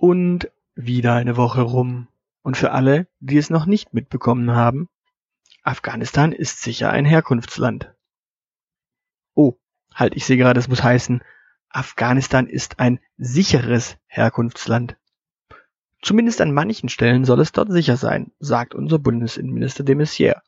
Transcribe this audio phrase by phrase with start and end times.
[0.00, 2.08] Und wieder eine Woche rum.
[2.40, 4.88] Und für alle, die es noch nicht mitbekommen haben,
[5.62, 7.94] Afghanistan ist sicher ein Herkunftsland.
[9.34, 9.58] Oh,
[9.94, 11.22] halt, ich sehe gerade, es muss heißen,
[11.68, 14.96] Afghanistan ist ein sicheres Herkunftsland.
[16.00, 20.40] Zumindest an manchen Stellen soll es dort sicher sein, sagt unser Bundesinnenminister de Maizière.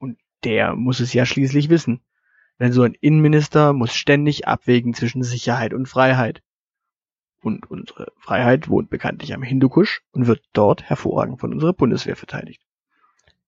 [0.00, 2.02] Und der muss es ja schließlich wissen.
[2.60, 6.42] Denn so ein Innenminister muss ständig abwägen zwischen Sicherheit und Freiheit.
[7.42, 12.62] Und unsere Freiheit wohnt bekanntlich am Hindukusch und wird dort hervorragend von unserer Bundeswehr verteidigt.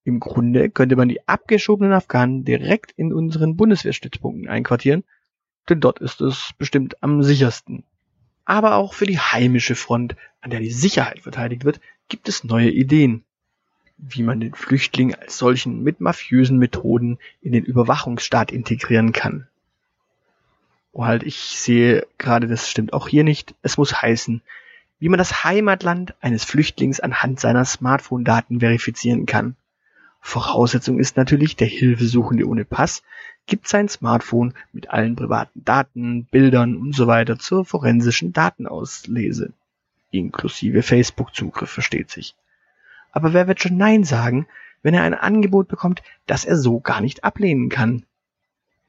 [0.02, 5.04] Im Grunde könnte man die abgeschobenen Afghanen direkt in unseren Bundeswehrstützpunkten einquartieren,
[5.68, 7.84] denn dort ist es bestimmt am sichersten.
[8.44, 12.70] Aber auch für die heimische Front, an der die Sicherheit verteidigt wird, gibt es neue
[12.70, 13.24] Ideen,
[13.96, 19.48] wie man den Flüchtling als solchen mit mafiösen Methoden in den Überwachungsstaat integrieren kann.
[20.96, 23.56] Oh halt, ich sehe gerade, das stimmt auch hier nicht.
[23.62, 24.42] Es muss heißen,
[25.00, 29.56] wie man das Heimatland eines Flüchtlings anhand seiner Smartphone-Daten verifizieren kann.
[30.20, 33.02] Voraussetzung ist natürlich, der Hilfesuchende ohne Pass
[33.46, 39.52] gibt sein Smartphone mit allen privaten Daten, Bildern und so weiter zur forensischen Datenauslese.
[40.12, 42.36] Inklusive Facebook-Zugriff versteht sich.
[43.10, 44.46] Aber wer wird schon Nein sagen,
[44.82, 48.06] wenn er ein Angebot bekommt, das er so gar nicht ablehnen kann?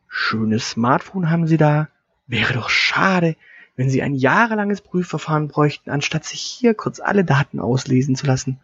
[0.08, 1.90] Schönes Smartphone haben Sie da,
[2.28, 3.36] Wäre doch schade,
[3.76, 8.60] wenn Sie ein jahrelanges Prüfverfahren bräuchten, anstatt sich hier kurz alle Daten auslesen zu lassen.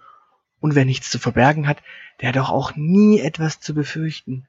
[0.60, 1.82] Und wer nichts zu verbergen hat,
[2.20, 4.48] der hat doch auch nie etwas zu befürchten.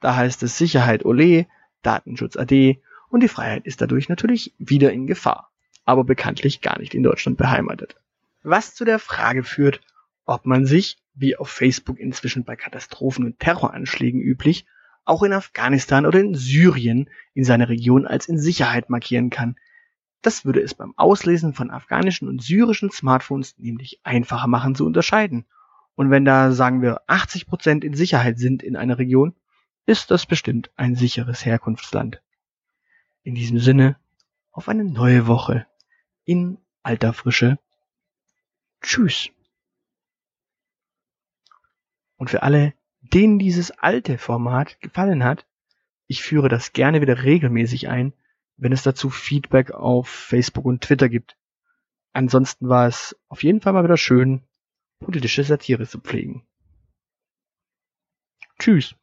[0.00, 1.46] Da heißt es Sicherheit ole,
[1.82, 5.50] Datenschutz ade und die Freiheit ist dadurch natürlich wieder in Gefahr,
[5.84, 7.96] aber bekanntlich gar nicht in Deutschland beheimatet.
[8.42, 9.80] Was zu der Frage führt,
[10.24, 14.66] ob man sich, wie auf Facebook inzwischen bei Katastrophen und Terroranschlägen üblich,
[15.04, 19.56] auch in Afghanistan oder in Syrien in seiner Region als in Sicherheit markieren kann.
[20.20, 25.46] Das würde es beim Auslesen von afghanischen und syrischen Smartphones nämlich einfacher machen zu unterscheiden.
[25.94, 29.34] Und wenn da, sagen wir, 80 Prozent in Sicherheit sind in einer Region,
[29.84, 32.22] ist das bestimmt ein sicheres Herkunftsland.
[33.24, 33.96] In diesem Sinne,
[34.52, 35.66] auf eine neue Woche
[36.24, 37.58] in alter Frische.
[38.80, 39.30] Tschüss.
[42.16, 42.74] Und für alle,
[43.12, 45.46] denen dieses alte Format gefallen hat,
[46.06, 48.12] ich führe das gerne wieder regelmäßig ein,
[48.56, 51.36] wenn es dazu Feedback auf Facebook und Twitter gibt.
[52.12, 54.42] Ansonsten war es auf jeden Fall mal wieder schön,
[55.00, 56.46] politische Satire zu pflegen.
[58.58, 58.94] Tschüss.